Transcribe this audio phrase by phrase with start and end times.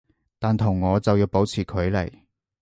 [0.39, 2.11] 但同我就要保持距離